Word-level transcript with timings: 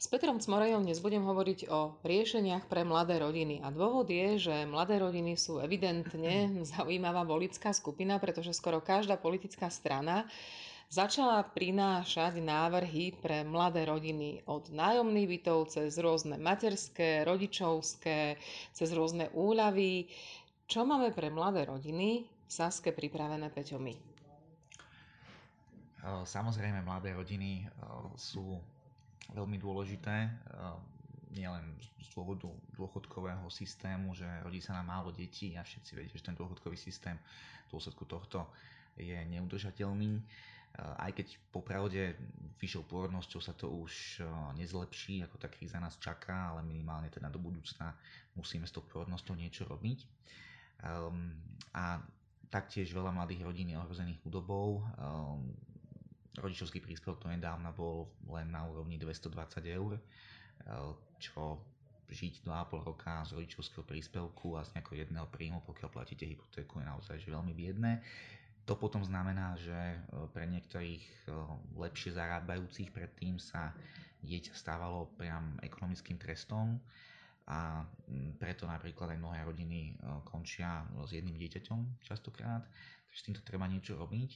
S 0.00 0.08
Petrom 0.08 0.40
Cmorejom 0.40 0.88
dnes 0.88 0.96
budem 1.04 1.20
hovoriť 1.20 1.68
o 1.68 2.00
riešeniach 2.00 2.72
pre 2.72 2.88
mladé 2.88 3.20
rodiny. 3.20 3.60
A 3.60 3.68
dôvod 3.68 4.08
je, 4.08 4.48
že 4.48 4.64
mladé 4.64 4.96
rodiny 4.96 5.36
sú 5.36 5.60
evidentne 5.60 6.48
zaujímavá 6.72 7.20
volická 7.28 7.68
skupina, 7.76 8.16
pretože 8.16 8.56
skoro 8.56 8.80
každá 8.80 9.20
politická 9.20 9.68
strana 9.68 10.24
začala 10.88 11.44
prinášať 11.44 12.40
návrhy 12.40 13.12
pre 13.20 13.44
mladé 13.44 13.84
rodiny 13.84 14.40
od 14.48 14.72
nájomných 14.72 15.36
bytov 15.36 15.68
cez 15.68 15.92
rôzne 16.00 16.40
materské, 16.40 17.20
rodičovské, 17.28 18.40
cez 18.72 18.88
rôzne 18.96 19.28
úľavy. 19.36 20.08
Čo 20.64 20.88
máme 20.88 21.12
pre 21.12 21.28
mladé 21.28 21.68
rodiny 21.68 22.24
v 22.24 22.48
Saske 22.48 22.96
pripravené 22.96 23.52
Peťomi? 23.52 24.00
Samozrejme, 26.24 26.88
mladé 26.88 27.12
rodiny 27.12 27.68
sú 28.16 28.56
veľmi 29.34 29.56
dôležité, 29.58 30.16
eh, 30.26 30.32
nielen 31.30 31.78
z 32.02 32.08
dôvodu 32.14 32.50
dôchodkového 32.74 33.46
systému, 33.50 34.18
že 34.18 34.26
rodí 34.42 34.58
sa 34.58 34.74
nám 34.74 34.90
málo 34.90 35.08
detí 35.14 35.54
a 35.54 35.62
všetci 35.62 35.90
vedia, 35.94 36.18
že 36.18 36.26
ten 36.26 36.34
dôchodkový 36.34 36.74
systém 36.74 37.14
v 37.70 37.78
dôsledku 37.78 38.02
tohto 38.02 38.50
je 38.98 39.14
neudržateľný. 39.14 40.18
Eh, 40.18 41.04
aj 41.06 41.10
keď 41.18 41.26
popravde 41.50 42.14
vyššou 42.62 42.86
pôrodnosťou 42.86 43.40
sa 43.42 43.54
to 43.54 43.70
už 43.70 44.22
eh, 44.22 44.26
nezlepší, 44.58 45.22
ako 45.26 45.38
tá 45.38 45.46
kríza 45.50 45.78
nás 45.78 45.98
čaká, 45.98 46.54
ale 46.54 46.66
minimálne 46.66 47.10
teda 47.10 47.30
do 47.30 47.38
budúcna 47.42 47.94
musíme 48.34 48.66
s 48.66 48.74
tou 48.74 48.82
pôrodnosťou 48.86 49.34
niečo 49.34 49.66
robiť. 49.66 50.06
Ehm, 50.80 51.36
a 51.76 52.00
taktiež 52.50 52.90
veľa 52.90 53.14
mladých 53.14 53.46
rodín 53.46 53.70
je 53.70 53.78
ohrozených 53.78 54.18
chudobou. 54.26 54.82
Rodičovský 56.38 56.78
príspevok 56.78 57.18
to 57.18 57.26
nedávna 57.26 57.74
bol 57.74 58.06
len 58.30 58.54
na 58.54 58.62
úrovni 58.62 59.02
220 59.02 59.66
eur, 59.66 59.98
eh, 59.98 60.90
čo 61.18 61.58
žiť 62.10 62.46
2,5 62.46 62.86
roka 62.86 63.22
z 63.26 63.34
rodičovského 63.38 63.82
príspevku 63.86 64.54
a 64.58 64.66
z 64.66 64.78
nejakého 64.78 65.06
jedného 65.06 65.26
príjmu, 65.30 65.62
pokiaľ 65.66 65.90
platíte 65.90 66.26
hypotéku, 66.26 66.82
je 66.82 66.86
naozaj 66.86 67.16
že 67.18 67.34
veľmi 67.34 67.54
biedné. 67.54 68.02
To 68.66 68.78
potom 68.78 69.02
znamená, 69.02 69.58
že 69.58 69.74
eh, 69.74 69.98
pre 70.30 70.46
niektorých 70.46 71.02
eh, 71.02 71.34
lepšie 71.74 72.14
zarábajúcich 72.14 72.94
predtým 72.94 73.42
sa 73.42 73.74
dieťa 74.22 74.54
stávalo 74.54 75.10
priam 75.18 75.58
ekonomickým 75.66 76.14
trestom 76.14 76.78
a 77.50 77.82
mm, 78.06 78.38
preto 78.38 78.70
napríklad 78.70 79.16
aj 79.16 79.18
mnohé 79.18 79.40
rodiny 79.48 79.96
končia 80.28 80.84
s 81.08 81.10
jedným 81.10 81.40
dieťaťom 81.40 82.04
častokrát, 82.04 82.62
takže 83.08 83.18
s 83.18 83.24
týmto 83.26 83.42
treba 83.42 83.64
niečo 83.64 83.96
robiť. 83.96 84.30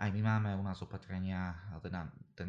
Aj 0.00 0.08
my 0.08 0.22
máme 0.24 0.56
u 0.56 0.64
nás 0.64 0.80
opatrenia, 0.80 1.52
teda 1.84 2.08
ten 2.32 2.48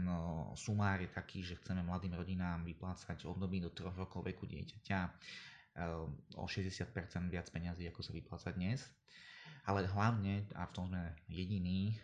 sumár 0.56 1.04
je 1.04 1.12
taký, 1.12 1.44
že 1.44 1.60
chceme 1.60 1.84
mladým 1.84 2.16
rodinám 2.16 2.64
vyplácať 2.64 3.28
období 3.28 3.60
do 3.60 3.68
3 3.76 3.92
rokov 3.92 4.24
veku 4.24 4.48
dieťaťa 4.48 5.00
o 6.40 6.48
60% 6.48 6.96
viac 7.28 7.52
peňazí, 7.52 7.92
ako 7.92 8.00
sa 8.08 8.16
vypláca 8.16 8.56
dnes. 8.56 8.88
Ale 9.68 9.84
hlavne, 9.84 10.48
a 10.56 10.64
v 10.64 10.72
tom 10.72 10.88
sme 10.90 11.12
jediní, 11.28 12.00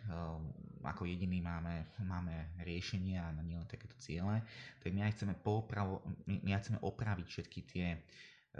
ako 0.84 1.08
jediní 1.08 1.40
máme, 1.40 1.96
máme 2.04 2.52
riešenia 2.60 3.32
a 3.32 3.34
nielen 3.40 3.64
takéto 3.64 3.96
ciele, 3.96 4.44
tak 4.84 4.92
my 4.92 5.08
aj 5.08 5.16
chceme, 5.16 5.32
popravo, 5.32 6.04
my 6.28 6.52
aj 6.54 6.68
chceme 6.68 6.78
opraviť 6.84 7.26
všetky 7.26 7.60
tie 7.64 8.04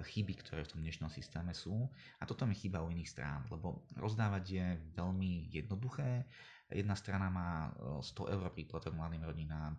chyby, 0.02 0.34
ktoré 0.42 0.62
v 0.62 0.72
tom 0.76 0.80
dnešnom 0.84 1.10
systéme 1.10 1.50
sú. 1.56 1.88
A 2.20 2.26
toto 2.26 2.46
mi 2.46 2.54
chýba 2.54 2.84
u 2.84 2.92
iných 2.92 3.10
strán, 3.10 3.42
lebo 3.50 3.86
rozdávať 3.98 4.44
je 4.46 4.66
veľmi 4.94 5.50
jednoduché, 5.50 6.26
Jedna 6.68 6.92
strana 6.92 7.32
má 7.32 7.72
100 8.04 8.28
eur 8.28 8.44
príplatok 8.52 8.92
mladým 8.92 9.24
rodinám, 9.24 9.72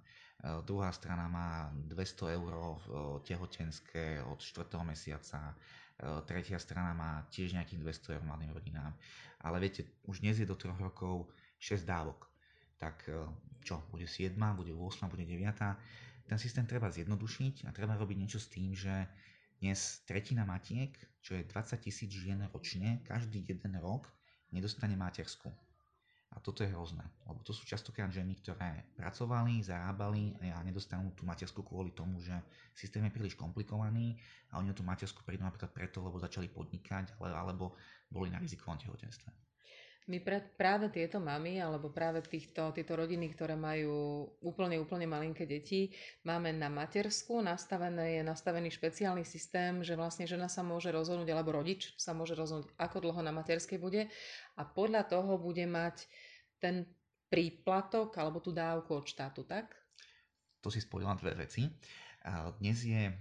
druhá 0.65 0.89
strana 0.89 1.29
má 1.29 1.69
200 1.85 2.33
eur 2.33 2.51
tehotenské 3.21 4.25
od 4.25 4.41
4. 4.41 4.65
mesiaca, 4.81 5.53
tretia 6.25 6.57
strana 6.57 6.97
má 6.97 7.29
tiež 7.29 7.53
nejakých 7.53 8.09
200 8.09 8.17
eur 8.17 8.23
mladým 8.25 8.49
rodinám. 8.49 8.97
Ale 9.45 9.61
viete, 9.61 9.85
už 10.09 10.25
dnes 10.25 10.41
je 10.41 10.49
do 10.49 10.57
3 10.57 10.73
rokov 10.81 11.29
6 11.61 11.85
dávok. 11.85 12.25
Tak 12.81 13.05
čo, 13.61 13.85
bude 13.93 14.09
7, 14.09 14.33
bude 14.57 14.73
8, 14.73 15.13
bude 15.13 15.29
9. 15.29 16.25
Ten 16.25 16.41
systém 16.41 16.65
treba 16.65 16.89
zjednodušiť 16.89 17.69
a 17.69 17.73
treba 17.73 17.93
robiť 18.01 18.17
niečo 18.17 18.41
s 18.41 18.49
tým, 18.49 18.73
že 18.73 19.05
dnes 19.59 19.99
tretina 20.07 20.47
matiek, 20.47 20.95
čo 21.19 21.35
je 21.35 21.43
20 21.43 21.83
tisíc 21.83 22.07
žien 22.15 22.39
ročne, 22.55 23.03
každý 23.03 23.43
jeden 23.43 23.75
rok 23.83 24.07
nedostane 24.55 24.95
materskú. 24.95 25.51
A 26.29 26.37
toto 26.39 26.61
je 26.61 26.69
hrozné, 26.69 27.01
lebo 27.25 27.41
to 27.41 27.51
sú 27.51 27.65
častokrát 27.65 28.07
ženy, 28.13 28.37
ktoré 28.39 28.85
pracovali, 28.93 29.65
zarábali 29.65 30.37
a 30.53 30.61
nedostanú 30.61 31.09
tú 31.17 31.25
materskú 31.25 31.65
kvôli 31.65 31.89
tomu, 31.89 32.21
že 32.21 32.37
systém 32.77 33.01
je 33.09 33.15
príliš 33.17 33.33
komplikovaný 33.33 34.13
a 34.53 34.61
oni 34.61 34.71
tú 34.77 34.85
materskú 34.85 35.25
prídu 35.25 35.41
napríklad 35.41 35.73
preto, 35.73 36.05
lebo 36.05 36.21
začali 36.21 36.47
podnikať 36.53 37.17
alebo 37.17 37.73
boli 38.13 38.29
na 38.29 38.37
rizikovom 38.37 38.77
tehotenstve. 38.77 39.48
My 40.07 40.17
pre, 40.23 40.41
práve 40.41 40.89
tieto 40.89 41.21
mamy, 41.21 41.61
alebo 41.61 41.93
práve 41.93 42.25
týchto, 42.25 42.73
tieto 42.73 42.97
rodiny, 42.97 43.29
ktoré 43.29 43.53
majú 43.53 44.25
úplne, 44.41 44.81
úplne 44.81 45.05
malinké 45.05 45.45
deti, 45.45 45.93
máme 46.25 46.49
na 46.49 46.65
matersku, 46.65 47.43
nastavené, 47.45 48.17
je 48.17 48.23
nastavený 48.25 48.73
špeciálny 48.73 49.21
systém, 49.21 49.85
že 49.85 49.93
vlastne 49.93 50.25
žena 50.25 50.49
sa 50.49 50.65
môže 50.65 50.89
rozhodnúť, 50.89 51.29
alebo 51.29 51.53
rodič 51.53 51.93
sa 51.99 52.17
môže 52.17 52.33
rozhodnúť, 52.33 52.73
ako 52.81 53.05
dlho 53.05 53.21
na 53.21 53.29
materskej 53.29 53.77
bude 53.77 54.09
a 54.57 54.61
podľa 54.65 55.05
toho 55.05 55.37
bude 55.37 55.69
mať 55.69 56.09
ten 56.57 56.89
príplatok 57.29 58.17
alebo 58.17 58.41
tú 58.41 58.49
dávku 58.49 58.97
od 58.97 59.05
štátu, 59.05 59.45
tak? 59.45 59.77
To 60.65 60.73
si 60.73 60.81
spojila 60.81 61.13
dve 61.21 61.37
veci. 61.37 61.69
Dnes, 62.59 62.81
je, 62.83 63.13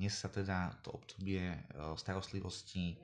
dnes 0.00 0.10
sa 0.16 0.32
teda 0.32 0.80
to 0.80 0.96
obdobie 0.96 1.60
starostlivosti 1.94 2.96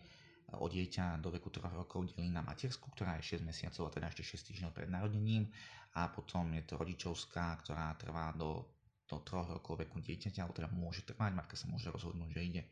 o 0.56 0.64
dieťa 0.64 1.20
do 1.20 1.28
veku 1.28 1.52
3 1.52 1.68
rokov 1.76 2.08
delí 2.08 2.32
na 2.32 2.40
matersku, 2.40 2.88
ktorá 2.96 3.20
je 3.20 3.36
6 3.36 3.44
mesiacov 3.44 3.88
a 3.88 3.92
teda 3.92 4.06
ešte 4.08 4.24
6 4.24 4.48
týždňov 4.48 4.72
pred 4.72 4.88
narodením 4.88 5.52
a 5.92 6.08
potom 6.08 6.48
je 6.56 6.64
to 6.64 6.80
rodičovská, 6.80 7.60
ktorá 7.60 7.92
trvá 8.00 8.32
do, 8.32 8.64
do 9.04 9.20
3 9.20 9.60
rokov 9.60 9.76
veku 9.76 10.00
dieťaťa, 10.00 10.40
alebo 10.40 10.56
teda 10.56 10.72
môže 10.72 11.04
trvať, 11.04 11.36
matka 11.36 11.52
sa 11.52 11.68
môže 11.68 11.92
rozhodnúť, 11.92 12.32
že 12.32 12.40
ide, 12.40 12.62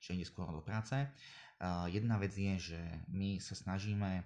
že 0.00 0.10
ide 0.16 0.24
skôr 0.24 0.48
do 0.48 0.64
práce. 0.64 0.96
Jedna 1.92 2.16
vec 2.16 2.32
je, 2.32 2.72
že 2.72 2.80
my 3.12 3.40
sa 3.40 3.52
snažíme 3.56 4.24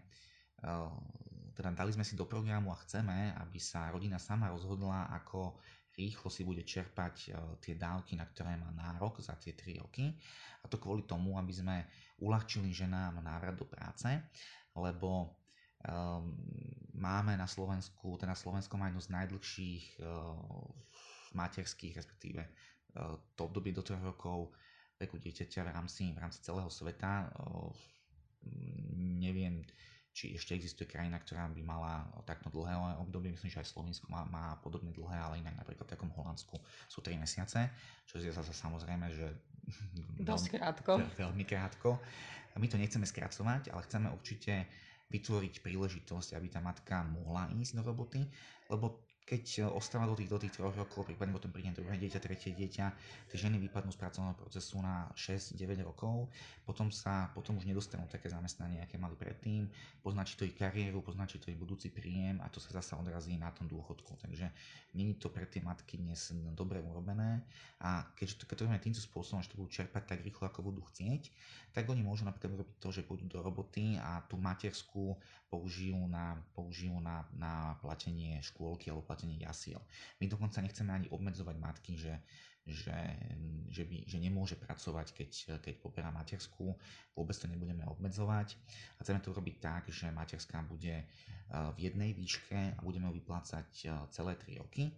teda 1.56 1.76
dali 1.76 1.92
sme 1.92 2.04
si 2.04 2.16
do 2.16 2.24
programu 2.24 2.72
a 2.72 2.80
chceme, 2.84 3.36
aby 3.36 3.60
sa 3.60 3.92
rodina 3.92 4.16
sama 4.16 4.48
rozhodla, 4.48 5.12
ako 5.12 5.60
rýchlo 6.00 6.32
si 6.32 6.42
bude 6.48 6.64
čerpať 6.64 7.14
e, 7.28 7.30
tie 7.60 7.76
dávky, 7.76 8.16
na 8.16 8.24
ktoré 8.24 8.56
má 8.56 8.72
nárok 8.72 9.20
za 9.20 9.36
tie 9.36 9.52
3 9.52 9.84
roky. 9.84 10.16
A 10.60 10.68
to 10.68 10.80
kvôli 10.80 11.04
tomu, 11.04 11.36
aby 11.36 11.52
sme 11.52 11.76
uľahčili 12.24 12.72
ženám 12.72 13.20
návrat 13.20 13.56
do 13.56 13.64
práce, 13.64 14.08
lebo 14.76 15.40
um, 15.88 16.36
máme 16.92 17.32
na 17.32 17.48
Slovensku, 17.48 18.20
teda 18.20 18.36
Slovensko 18.36 18.76
má 18.76 18.92
jednu 18.92 19.00
z 19.00 19.12
najdlhších 19.16 19.84
uh, 20.04 20.36
materských, 21.32 21.96
respektíve 21.96 22.44
uh, 22.44 23.16
to 23.32 23.48
obdobie 23.48 23.72
do 23.72 23.80
3 23.80 24.04
rokov 24.04 24.52
veku 25.00 25.16
dieťaťa 25.16 25.64
v 25.64 25.72
rámci, 25.72 26.12
v 26.12 26.20
rámci 26.20 26.44
celého 26.44 26.68
sveta. 26.68 27.32
Uh, 27.40 27.72
neviem, 29.20 29.64
či 30.10 30.34
ešte 30.34 30.58
existuje 30.58 30.90
krajina, 30.90 31.22
ktorá 31.22 31.46
by 31.46 31.62
mala 31.62 32.02
takto 32.26 32.50
dlhé 32.50 32.74
obdobie. 32.98 33.30
Myslím, 33.30 33.54
že 33.54 33.62
aj 33.62 33.70
Slovensko 33.70 34.10
má, 34.10 34.26
má 34.26 34.58
podobne 34.58 34.90
dlhé, 34.90 35.16
ale 35.16 35.38
inak 35.38 35.54
napríklad 35.54 35.86
v 35.86 35.92
takom 35.94 36.10
Holandsku 36.10 36.58
sú 36.90 36.98
3 36.98 37.14
mesiace, 37.16 37.70
čo 38.10 38.18
je 38.18 38.30
zase 38.30 38.50
samozrejme, 38.50 39.06
že 39.14 39.26
dosť 40.26 40.58
krátko. 40.58 40.92
Veľmi 41.14 41.44
krátko. 41.46 42.02
My 42.58 42.66
to 42.66 42.74
nechceme 42.74 43.06
skracovať, 43.06 43.70
ale 43.70 43.86
chceme 43.86 44.10
určite 44.10 44.66
vytvoriť 45.10 45.62
príležitosť, 45.62 46.34
aby 46.38 46.46
tá 46.50 46.58
matka 46.62 47.02
mohla 47.06 47.50
ísť 47.54 47.78
do 47.78 47.82
roboty, 47.86 48.26
lebo 48.70 49.06
keď 49.30 49.44
e, 49.46 49.58
ostáva 49.70 50.10
do 50.10 50.18
tých, 50.18 50.26
do 50.26 50.42
tých 50.42 50.58
troch 50.58 50.74
rokov, 50.74 51.06
prípadne 51.06 51.30
potom 51.30 51.54
príde 51.54 51.70
druhé 51.70 51.94
dieťa, 51.94 52.18
tretie 52.18 52.50
dieťa, 52.50 52.86
tie 53.30 53.38
ženy 53.38 53.62
vypadnú 53.62 53.94
z 53.94 53.98
pracovného 54.02 54.34
procesu 54.34 54.82
na 54.82 55.06
6-9 55.14 55.86
rokov, 55.86 56.26
potom 56.66 56.90
sa, 56.90 57.30
potom 57.30 57.54
už 57.54 57.70
nedostanú 57.70 58.10
také 58.10 58.26
zamestnanie, 58.26 58.82
aké 58.82 58.98
mali 58.98 59.14
predtým, 59.14 59.70
poznačí 60.02 60.34
to 60.34 60.42
ich 60.42 60.58
kariéru, 60.58 60.98
poznačí 60.98 61.38
to 61.38 61.54
ich 61.54 61.58
budúci 61.58 61.94
príjem 61.94 62.42
a 62.42 62.50
to 62.50 62.58
sa 62.58 62.82
zase 62.82 62.98
odrazí 62.98 63.38
na 63.38 63.54
tom 63.54 63.70
dôchodku. 63.70 64.18
Takže 64.18 64.50
není 64.98 65.14
to 65.14 65.30
pre 65.30 65.46
tie 65.46 65.62
matky 65.62 66.02
dnes 66.02 66.34
dobre 66.58 66.82
urobené 66.82 67.46
a 67.78 68.02
keď, 68.18 68.42
keď 68.50 68.54
to 68.58 68.62
robíme 68.66 68.82
týmto 68.82 68.98
spôsobom, 68.98 69.46
že 69.46 69.54
to 69.54 69.62
budú 69.62 69.70
čerpať 69.70 70.10
tak 70.10 70.26
rýchlo, 70.26 70.50
ako 70.50 70.74
budú 70.74 70.82
chcieť, 70.90 71.30
tak 71.70 71.86
oni 71.86 72.02
môžu 72.02 72.26
napríklad 72.26 72.58
robiť 72.58 72.82
to, 72.82 72.88
že 72.90 73.06
pôjdu 73.06 73.30
do 73.30 73.38
roboty 73.38 73.94
a 74.02 74.26
tú 74.26 74.34
materskú 74.34 75.14
použijú 75.50 75.98
na, 76.06 76.38
použijú 76.54 76.98
na, 77.02 77.26
na 77.34 77.74
platenie 77.82 78.38
škôlky 78.40 78.88
alebo 78.88 79.02
platenie 79.02 79.19
platení 79.20 79.44
jasiel. 79.44 79.80
My 80.20 80.26
dokonca 80.26 80.64
nechceme 80.64 80.92
ani 80.92 81.08
obmedzovať 81.12 81.56
matky, 81.60 81.92
že, 82.00 82.16
že, 82.64 82.96
že, 83.68 83.84
by, 83.84 83.96
že 84.08 84.16
nemôže 84.16 84.56
pracovať, 84.56 85.12
keď, 85.12 85.30
keď 85.60 85.74
poberá 85.84 86.08
materskú. 86.08 86.72
Vôbec 87.12 87.36
to 87.36 87.44
nebudeme 87.44 87.84
obmedzovať. 87.84 88.56
A 88.96 89.04
chceme 89.04 89.20
to 89.20 89.36
robiť 89.36 89.56
tak, 89.60 89.82
že 89.92 90.08
materská 90.08 90.64
bude 90.64 91.04
v 91.52 91.78
jednej 91.78 92.16
výške 92.16 92.78
a 92.78 92.80
budeme 92.80 93.12
ju 93.12 93.20
vyplácať 93.20 93.68
celé 94.08 94.32
3 94.40 94.64
roky. 94.64 94.88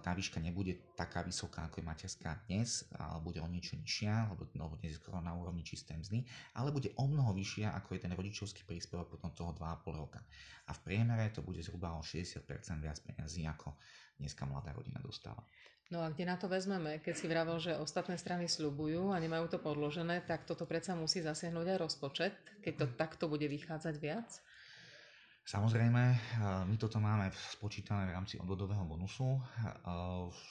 Tá 0.00 0.16
výška 0.16 0.40
nebude 0.40 0.80
taká 0.96 1.20
vysoká, 1.20 1.68
ako 1.68 1.84
je 1.84 1.86
materská 1.86 2.40
dnes, 2.48 2.88
ale 2.96 3.20
bude 3.20 3.36
o 3.44 3.48
niečo 3.48 3.76
nižšia, 3.76 4.32
lebo, 4.32 4.48
lebo 4.56 4.74
dnes 4.80 4.96
je 4.96 5.00
skoro 5.00 5.20
na 5.20 5.36
úrovni 5.36 5.60
čisté 5.60 5.92
mzdy, 5.92 6.24
ale 6.56 6.72
bude 6.72 6.88
o 6.96 7.04
mnoho 7.04 7.36
vyššia, 7.36 7.76
ako 7.76 7.96
je 7.96 8.00
ten 8.08 8.12
rodičovský 8.16 8.64
príspevok 8.64 9.12
potom 9.12 9.28
toho 9.36 9.52
2,5 9.52 10.00
roka. 10.00 10.24
A 10.64 10.72
v 10.72 10.80
priemere 10.80 11.28
to 11.28 11.44
bude 11.44 11.60
zhruba 11.60 11.92
o 11.94 12.00
60% 12.00 12.48
viac 12.80 12.96
peniazí, 13.04 13.44
ako 13.44 13.76
dneska 14.16 14.48
mladá 14.48 14.72
rodina 14.72 14.96
dostáva. 15.04 15.44
No 15.92 16.00
a 16.00 16.08
kde 16.08 16.24
na 16.24 16.40
to 16.40 16.48
vezmeme? 16.48 16.96
Keď 17.04 17.14
si 17.14 17.26
vravel, 17.28 17.60
že 17.60 17.76
ostatné 17.76 18.16
strany 18.16 18.48
sľubujú 18.48 19.12
a 19.12 19.20
nemajú 19.20 19.52
to 19.52 19.58
podložené, 19.60 20.24
tak 20.24 20.48
toto 20.48 20.64
predsa 20.64 20.96
musí 20.96 21.20
zasiahnuť 21.20 21.76
aj 21.76 21.78
rozpočet, 21.84 22.34
keď 22.64 22.72
to 22.80 22.86
takto 22.96 23.24
bude 23.28 23.44
vychádzať 23.44 23.94
viac? 24.00 24.40
Samozrejme, 25.44 26.02
eh, 26.08 26.18
my 26.64 26.76
toto 26.80 26.96
máme 26.96 27.28
spočítané 27.52 28.08
v 28.08 28.16
rámci 28.16 28.40
odvodového 28.40 28.80
bonusu. 28.88 29.36
Eh, 29.36 29.76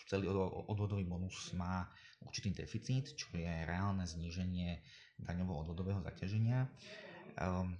celý 0.06 0.30
odvodový 0.70 1.02
bonus 1.02 1.50
má 1.58 1.90
určitý 2.22 2.54
deficit, 2.54 3.18
čo 3.18 3.34
je 3.34 3.50
reálne 3.66 4.06
zníženie 4.06 4.78
daňovo-odvodového 5.18 5.98
zaťaženia. 6.06 6.70
Ehm, 7.42 7.74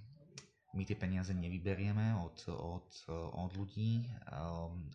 my 0.74 0.82
tie 0.82 0.98
peniaze 0.98 1.30
nevyberieme 1.30 2.18
od, 2.18 2.50
od, 2.50 2.90
od 3.30 3.50
ľudí 3.54 4.10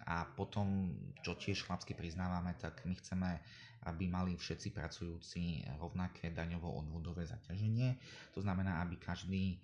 a 0.03 0.27
potom, 0.35 0.91
čo 1.23 1.39
tiež 1.39 1.63
chlapsky 1.63 1.95
priznávame, 1.95 2.51
tak 2.59 2.83
my 2.83 2.99
chceme, 2.99 3.39
aby 3.87 4.11
mali 4.11 4.35
všetci 4.35 4.75
pracujúci 4.75 5.63
rovnaké 5.79 6.35
daňovo-odvodové 6.35 7.23
zaťaženie. 7.31 7.95
To 8.35 8.43
znamená, 8.43 8.83
aby 8.83 8.99
každý 8.99 9.63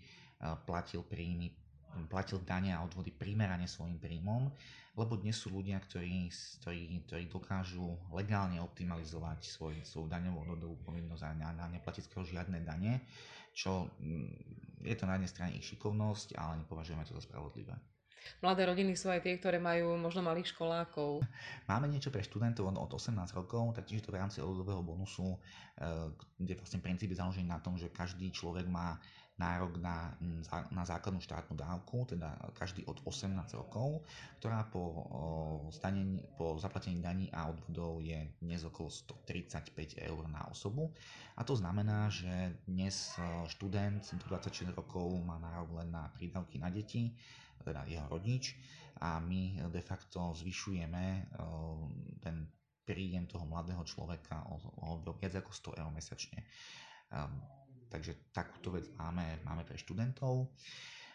platil 0.63 1.03
príjmy 1.03 1.51
platil 2.03 2.43
dane 2.43 2.75
a 2.75 2.83
odvody 2.83 3.15
primerane 3.15 3.63
svojim 3.63 3.95
príjmom, 3.95 4.51
lebo 4.95 5.15
dnes 5.15 5.39
sú 5.39 5.51
ľudia, 5.55 5.79
ktorí, 5.79 6.27
ktorí, 6.63 6.81
ktorí 7.07 7.23
dokážu 7.31 7.95
legálne 8.11 8.59
optimalizovať 8.59 9.39
svoj, 9.47 9.75
svoju 9.87 10.07
daňovú 10.11 10.43
odvodovú 10.43 10.75
povinnosť 10.83 11.23
a, 11.23 11.31
a 11.55 11.65
neplatiť 11.71 12.07
skoro 12.07 12.27
žiadne 12.27 12.63
dane, 12.63 13.03
čo 13.55 13.87
je 14.83 14.95
to 14.95 15.07
na 15.07 15.15
jednej 15.19 15.31
strane 15.31 15.51
ich 15.55 15.67
šikovnosť, 15.67 16.35
ale 16.35 16.63
nepovažujeme 16.63 17.07
to 17.07 17.15
za 17.15 17.23
spravodlivé. 17.23 17.75
Mladé 18.41 18.65
rodiny 18.65 18.97
sú 18.97 19.13
aj 19.13 19.21
tie, 19.21 19.37
ktoré 19.37 19.61
majú 19.61 19.93
možno 20.01 20.25
malých 20.25 20.53
školákov. 20.53 21.21
Máme 21.69 21.85
niečo 21.91 22.09
pre 22.09 22.25
študentov 22.25 22.73
od 22.73 22.91
18 22.91 23.13
rokov, 23.37 23.77
taktiež 23.77 24.01
to 24.01 24.09
v 24.09 24.19
rámci 24.21 24.41
odvodového 24.41 24.81
bonusu, 24.81 25.37
eh, 25.77 26.09
kde 26.39 26.57
vlastne 26.57 26.81
princíp 26.81 27.13
je 27.13 27.21
založený 27.21 27.45
na 27.45 27.61
tom, 27.61 27.77
že 27.77 27.93
každý 27.93 28.33
človek 28.33 28.65
má 28.65 28.97
nárok 29.35 29.83
na, 29.83 30.15
na 30.71 30.87
základnú 30.87 31.19
štátnu 31.19 31.59
dávku, 31.59 32.07
teda 32.07 32.39
každý 32.55 32.87
od 32.87 33.03
18 33.03 33.35
rokov, 33.59 34.07
ktorá 34.39 34.63
po, 34.71 35.03
stanení, 35.75 36.23
po 36.39 36.55
zaplatení 36.55 37.03
daní 37.03 37.27
a 37.35 37.51
odvodov 37.51 37.99
je 37.99 38.31
dnes 38.39 38.63
okolo 38.63 38.87
135 38.87 39.99
eur 39.99 40.23
na 40.31 40.47
osobu. 40.47 40.95
A 41.35 41.43
to 41.43 41.51
znamená, 41.59 42.07
že 42.07 42.55
dnes 42.63 43.11
študent 43.51 44.07
do 44.15 44.25
26 44.31 44.71
rokov 44.71 45.11
má 45.27 45.35
nárok 45.35 45.83
len 45.83 45.91
na 45.91 46.07
prídavky 46.15 46.55
na 46.55 46.71
deti, 46.71 47.11
teda 47.59 47.83
jeho 47.91 48.07
rodič, 48.07 48.55
a 49.03 49.19
my 49.19 49.67
de 49.67 49.83
facto 49.83 50.31
zvyšujeme 50.31 51.27
ten 52.23 52.47
príjem 52.85 53.27
toho 53.27 53.43
mladého 53.43 53.83
človeka 53.83 54.45
o, 54.47 54.55
o 54.87 54.89
viac 55.19 55.35
ako 55.41 55.51
100 55.75 55.81
eur 55.81 55.91
mesačne. 55.91 56.39
Takže 57.89 58.31
takúto 58.35 58.73
vec 58.75 58.89
máme, 58.97 59.41
máme 59.45 59.63
pre 59.63 59.77
študentov. 59.77 60.51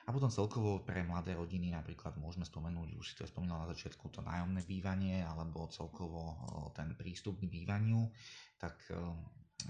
A 0.08 0.14
potom 0.16 0.32
celkovo 0.32 0.82
pre 0.82 1.06
mladé 1.06 1.38
rodiny 1.38 1.70
napríklad 1.70 2.18
môžeme 2.18 2.42
spomenúť, 2.42 2.98
už 2.98 3.06
si 3.06 3.14
to 3.14 3.30
spomínal 3.30 3.62
na 3.62 3.70
začiatku, 3.70 4.10
to 4.10 4.24
nájomné 4.26 4.66
bývanie 4.66 5.22
alebo 5.22 5.70
celkovo 5.70 6.34
ten 6.74 6.98
prístup 6.98 7.38
k 7.38 7.46
bývaniu, 7.46 8.10
tak 8.58 8.74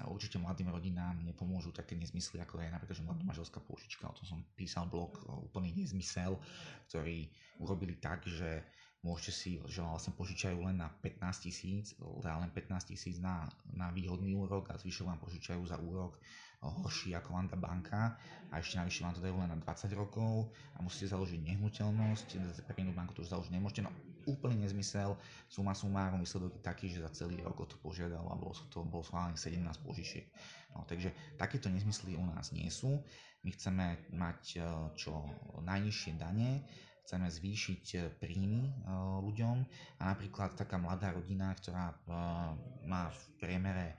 určite 0.09 0.41
mladým 0.41 0.73
rodinám 0.73 1.21
nepomôžu 1.27 1.77
také 1.77 1.93
nezmysly, 1.99 2.41
ako 2.41 2.63
je 2.63 2.73
napríklad, 2.73 2.97
že 2.97 3.05
mladá 3.05 3.21
manželská 3.27 3.61
pôžička. 3.61 4.09
O 4.09 4.17
tom 4.17 4.25
som 4.25 4.39
písal 4.57 4.89
blog, 4.89 5.19
úplný 5.29 5.77
nezmysel, 5.77 6.41
ktorý 6.89 7.29
urobili 7.61 8.01
tak, 8.01 8.25
že 8.25 8.65
môžete 9.01 9.33
si, 9.33 9.51
že 9.69 9.81
vlastne 9.81 10.13
požičajú 10.13 10.61
len 10.61 10.77
na 10.77 10.93
15 11.01 11.47
tisíc, 11.49 11.97
len 12.21 12.51
15 12.53 12.91
tisíc 12.93 13.17
na, 13.17 13.49
na 13.73 13.89
výhodný 13.89 14.37
úrok 14.37 14.69
a 14.69 14.77
zvyšok 14.77 15.09
vám 15.09 15.21
požičajú 15.25 15.63
za 15.65 15.81
úrok 15.81 16.21
horší 16.61 17.17
ako 17.17 17.33
Landa 17.33 17.57
banka 17.57 18.21
a 18.53 18.61
ešte 18.61 18.77
navyše 18.77 19.01
vám 19.01 19.17
to 19.17 19.25
dajú 19.25 19.37
len 19.41 19.49
na 19.49 19.57
20 19.57 19.97
rokov 19.97 20.53
a 20.77 20.85
musíte 20.85 21.09
založiť 21.09 21.41
nehnuteľnosť, 21.41 22.29
pre 22.69 22.77
inú 22.85 22.93
banku 22.93 23.17
to 23.17 23.25
už 23.25 23.33
založiť 23.33 23.53
nemôžete, 23.57 23.89
no 23.89 23.93
úplný 24.29 24.61
nezmysel, 24.61 25.17
suma 25.49 25.73
sumárom 25.73 26.21
výsledok 26.21 26.61
je 26.61 26.63
taký, 26.63 26.87
že 26.93 27.01
za 27.01 27.11
celý 27.17 27.41
rok 27.41 27.57
o 27.57 27.67
to 27.67 27.81
požiadal 27.81 28.29
a 28.29 28.37
bolo, 28.37 28.53
to, 28.69 28.85
bolo 28.85 29.01
schválených 29.01 29.41
17 29.41 29.81
požičiek. 29.81 30.29
No, 30.77 30.85
takže 30.85 31.17
takéto 31.41 31.73
nezmysly 31.73 32.15
u 32.15 32.25
nás 32.29 32.53
nie 32.53 32.69
sú. 32.69 33.01
My 33.41 33.51
chceme 33.57 33.97
mať 34.13 34.41
e, 34.55 34.59
čo 35.01 35.25
najnižšie 35.65 36.21
dane, 36.21 36.61
chceme 37.11 37.27
zvýšiť 37.27 37.85
e, 37.99 37.99
príjmy 38.23 38.71
e, 38.71 38.73
ľuďom 39.27 39.57
a 39.99 40.03
napríklad 40.15 40.55
taká 40.55 40.79
mladá 40.79 41.11
rodina, 41.11 41.51
ktorá 41.59 41.91
má 42.87 43.11
v 43.11 43.23
priemere 43.43 43.99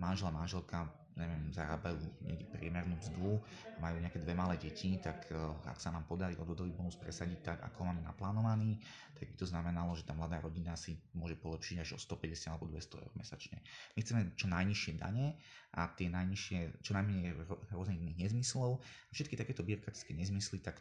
manžela, 0.00 0.32
manželka 0.32 0.88
neviem, 1.12 1.52
zarábajú 1.52 2.00
niekde 2.24 2.48
priemernú 2.48 2.96
mzdu, 2.96 3.36
majú 3.76 3.96
nejaké 4.00 4.16
dve 4.24 4.32
malé 4.32 4.56
deti, 4.56 4.96
tak 4.96 5.28
ak 5.68 5.76
sa 5.76 5.92
nám 5.92 6.08
podarí 6.08 6.32
odvodový 6.40 6.72
bonus 6.72 6.96
presadiť 6.96 7.38
tak, 7.44 7.58
ako 7.60 7.84
máme 7.84 8.00
naplánovaný, 8.00 8.80
tak 9.12 9.28
by 9.28 9.36
to 9.36 9.44
znamenalo, 9.44 9.92
že 9.92 10.08
tá 10.08 10.16
mladá 10.16 10.40
rodina 10.40 10.72
si 10.72 10.96
môže 11.12 11.36
polepšiť 11.36 11.76
až 11.84 11.88
o 11.94 11.98
150 12.00 12.56
alebo 12.56 12.64
200 12.72 13.04
eur 13.04 13.12
mesačne. 13.12 13.60
My 13.92 14.00
chceme 14.00 14.20
čo 14.40 14.48
najnižšie 14.48 14.92
dane 14.96 15.36
a 15.76 15.92
tie 15.92 16.08
najnižšie, 16.08 16.80
čo 16.80 16.96
najmenej 16.96 17.36
rôznych 17.70 18.16
nezmyslov. 18.16 18.80
Všetky 19.12 19.36
takéto 19.36 19.60
byrokratické 19.60 20.16
nezmysly, 20.16 20.64
tak 20.64 20.80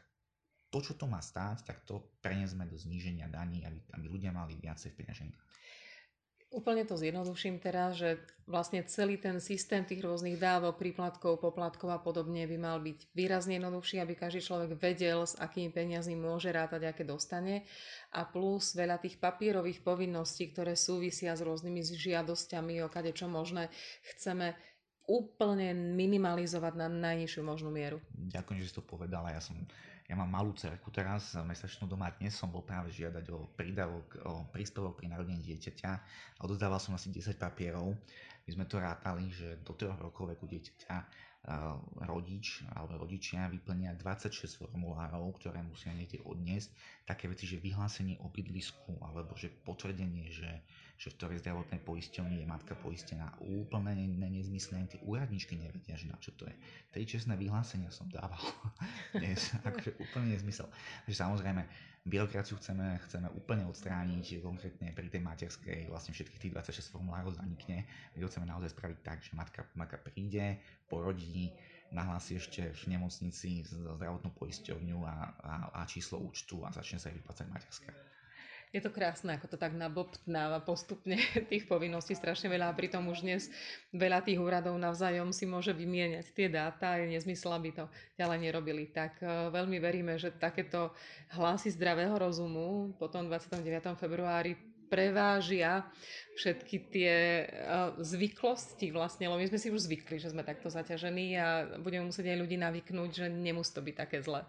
to, 0.72 0.80
čo 0.80 0.96
to 0.96 1.06
má 1.06 1.20
stáť, 1.20 1.68
tak 1.68 1.84
to 1.84 2.00
preniesme 2.24 2.64
do 2.64 2.80
zníženia 2.80 3.28
daní, 3.28 3.68
aby, 3.68 3.84
aby 3.92 4.06
ľudia 4.08 4.32
mali 4.32 4.56
viacej 4.56 4.96
v 4.96 5.00
peňaženkách. 5.04 5.52
Úplne 6.52 6.84
to 6.84 7.00
zjednoduším 7.00 7.64
teraz, 7.64 7.96
že 7.96 8.20
vlastne 8.44 8.84
celý 8.84 9.16
ten 9.16 9.40
systém 9.40 9.88
tých 9.88 10.04
rôznych 10.04 10.36
dávok, 10.36 10.84
príplatkov, 10.84 11.40
poplatkov 11.40 11.96
a 11.96 12.04
podobne 12.04 12.44
by 12.44 12.58
mal 12.60 12.76
byť 12.84 13.16
výrazne 13.16 13.56
jednoduchší, 13.56 14.04
aby 14.04 14.20
každý 14.20 14.44
človek 14.44 14.76
vedel, 14.76 15.24
s 15.24 15.40
akými 15.40 15.72
peniazmi 15.72 16.20
môže 16.20 16.52
rátať, 16.52 16.92
aké 16.92 17.08
dostane. 17.08 17.64
A 18.12 18.28
plus 18.28 18.76
veľa 18.76 19.00
tých 19.00 19.16
papierových 19.16 19.80
povinností, 19.80 20.52
ktoré 20.52 20.76
súvisia 20.76 21.40
s 21.40 21.40
rôznymi 21.40 21.88
žiadosťami 21.88 22.84
o 22.84 22.92
kade 22.92 23.16
čo 23.16 23.32
možné, 23.32 23.72
chceme 24.12 24.52
úplne 25.08 25.72
minimalizovať 25.72 26.74
na 26.76 26.92
najnižšiu 26.92 27.48
možnú 27.48 27.72
mieru. 27.72 28.04
Ďakujem, 28.12 28.60
že 28.60 28.68
si 28.68 28.76
to 28.76 28.84
povedala. 28.84 29.32
Ja 29.32 29.40
som 29.40 29.56
ja 30.12 30.20
mám 30.20 30.28
malú 30.28 30.52
cerku 30.52 30.92
teraz, 30.92 31.40
mesačnú 31.40 31.88
doma, 31.88 32.12
dnes 32.20 32.36
som 32.36 32.52
bol 32.52 32.68
práve 32.68 32.92
žiadať 32.92 33.32
o 33.32 33.48
prídavok, 33.56 34.20
o 34.28 34.44
príspevok 34.52 35.00
pri 35.00 35.08
narodení 35.08 35.40
dieťaťa 35.40 35.92
a 36.36 36.40
odozdával 36.44 36.84
som 36.84 36.92
asi 37.00 37.08
10 37.16 37.40
papierov. 37.40 37.96
My 38.44 38.50
sme 38.52 38.68
to 38.68 38.84
rátali, 38.84 39.32
že 39.32 39.64
do 39.64 39.72
3 39.72 39.96
rokov 40.04 40.36
veku 40.36 40.52
dieťaťa 40.52 40.96
rodič 42.06 42.62
alebo 42.78 43.02
rodičia 43.02 43.50
vyplnia 43.50 43.98
26 43.98 44.62
formulárov, 44.62 45.42
ktoré 45.42 45.66
musia 45.66 45.90
niekde 45.90 46.22
odniesť. 46.22 46.70
Také 47.10 47.26
veci, 47.26 47.50
že 47.50 47.58
vyhlásenie 47.58 48.22
o 48.22 48.30
bydlisku 48.30 49.02
alebo 49.02 49.34
že 49.34 49.50
potvrdenie, 49.50 50.30
že 50.30 50.62
že 51.02 51.10
v 51.10 51.18
ktorej 51.18 51.42
zdravotnej 51.42 51.82
poisťovni 51.82 52.46
je 52.46 52.46
matka 52.46 52.78
poistená. 52.78 53.34
Úplne 53.42 53.98
ne, 53.98 54.30
nezmysle, 54.38 54.78
ani 54.78 54.86
tie 54.86 55.02
úradničky 55.02 55.58
nevedia, 55.58 55.98
že 55.98 56.06
na 56.06 56.14
čo 56.22 56.30
to 56.38 56.46
je. 56.46 56.54
Tej 56.94 57.18
čestné 57.18 57.34
vyhlásenia 57.42 57.90
som 57.90 58.06
dával 58.06 58.38
dnes, 59.18 59.50
akože 59.66 59.98
úplne 59.98 60.38
nezmysel. 60.38 60.70
Takže 61.10 61.18
samozrejme, 61.18 61.66
byrokraciu 62.02 62.58
chceme, 62.58 62.98
chceme 63.06 63.30
úplne 63.38 63.70
odstrániť, 63.70 64.42
konkrétne 64.42 64.90
pri 64.90 65.08
tej 65.14 65.22
materskej 65.22 65.80
vlastne 65.94 66.18
všetkých 66.18 66.42
tých 66.50 66.54
26 66.58 66.98
formulárov 66.98 67.38
zanikne. 67.38 67.86
My 68.14 68.18
to 68.26 68.30
chceme 68.30 68.50
naozaj 68.50 68.74
spraviť 68.74 68.98
tak, 69.06 69.22
že 69.22 69.38
matka, 69.38 69.62
matka 69.78 70.02
príde, 70.02 70.58
porodí, 70.90 71.54
nahlási 71.94 72.42
ešte 72.42 72.74
v 72.74 72.98
nemocnici 72.98 73.62
zdravotnú 73.70 74.34
poisťovňu 74.34 75.00
a, 75.06 75.16
a, 75.46 75.54
a 75.78 75.82
číslo 75.86 76.18
účtu 76.24 76.66
a 76.66 76.74
začne 76.74 76.98
sa 76.98 77.12
jej 77.12 77.22
vyplácať 77.22 77.46
materská. 77.52 77.92
Je 78.72 78.80
to 78.80 78.88
krásne, 78.88 79.36
ako 79.36 79.52
to 79.52 79.58
tak 79.60 79.76
nabobtnáva 79.76 80.64
postupne 80.64 81.20
tých 81.52 81.68
povinností 81.68 82.16
strašne 82.16 82.48
veľa 82.48 82.72
a 82.72 82.78
pritom 82.78 83.04
už 83.12 83.28
dnes 83.28 83.52
veľa 83.92 84.24
tých 84.24 84.40
úradov 84.40 84.80
navzájom 84.80 85.36
si 85.36 85.44
môže 85.44 85.76
vymieňať 85.76 86.32
tie 86.32 86.48
dáta 86.48 86.96
je 86.96 87.12
nezmysel, 87.12 87.52
aby 87.52 87.76
to 87.76 87.86
ďalej 88.16 88.40
nerobili. 88.40 88.88
Tak 88.88 89.20
e, 89.20 89.52
veľmi 89.52 89.76
veríme, 89.84 90.16
že 90.16 90.32
takéto 90.32 90.96
hlasy 91.36 91.76
zdravého 91.76 92.16
rozumu 92.16 92.96
potom 92.96 93.28
29. 93.28 93.60
februári 94.00 94.56
prevážia 94.92 95.88
všetky 96.36 96.78
tie 96.92 97.14
uh, 97.48 97.96
zvyklosti 98.04 98.92
vlastne, 98.92 99.32
lebo 99.32 99.40
my 99.40 99.48
sme 99.48 99.56
si 99.56 99.72
už 99.72 99.88
zvykli, 99.88 100.20
že 100.20 100.36
sme 100.36 100.44
takto 100.44 100.68
zaťažení 100.68 101.40
a 101.40 101.80
budeme 101.80 102.12
musieť 102.12 102.36
aj 102.36 102.38
ľudí 102.44 102.60
navyknúť, 102.60 103.10
že 103.16 103.26
nemusí 103.32 103.72
to 103.72 103.80
byť 103.80 103.96
také 103.96 104.20
zle. 104.20 104.44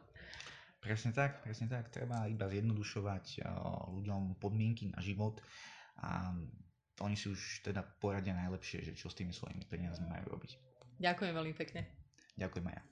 Presne 0.83 1.15
tak, 1.15 1.47
presne 1.47 1.71
tak. 1.71 1.95
Treba 1.95 2.27
iba 2.27 2.51
zjednodušovať 2.51 3.47
ľuďom 3.95 4.43
podmienky 4.43 4.91
na 4.91 4.99
život 4.99 5.39
a 6.03 6.35
oni 6.99 7.15
si 7.15 7.31
už 7.31 7.63
teda 7.63 7.87
poradia 8.03 8.35
najlepšie, 8.35 8.91
že 8.91 8.93
čo 8.99 9.07
s 9.07 9.15
tými 9.15 9.31
svojimi 9.31 9.63
peniazmi 9.71 10.11
majú 10.11 10.35
robiť. 10.35 10.59
Ďakujem 10.99 11.33
veľmi 11.39 11.55
pekne. 11.55 11.87
Ďakujem 12.35 12.67
aj 12.67 12.75
ja. 12.75 12.83